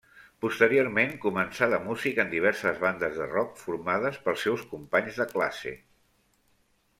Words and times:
Posteriorment 0.43 1.11
començà 1.25 1.67
de 1.73 1.79
músic 1.83 2.21
en 2.23 2.31
diverses 2.31 2.81
bandes 2.85 3.19
de 3.19 3.27
rock 3.35 3.61
formades 3.67 4.19
pels 4.25 4.47
seus 4.47 4.65
companys 4.75 5.21
de 5.21 5.29
classe. 5.37 5.77